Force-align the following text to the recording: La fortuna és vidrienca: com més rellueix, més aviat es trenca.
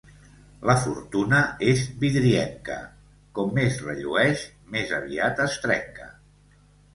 La 0.67 0.75
fortuna 0.83 1.41
és 1.73 1.83
vidrienca: 2.03 2.77
com 3.41 3.53
més 3.59 3.77
rellueix, 3.89 4.47
més 4.77 4.95
aviat 5.01 5.45
es 5.47 5.61
trenca. 5.69 6.11